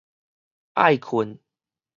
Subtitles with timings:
[0.73, 1.37] 愛睏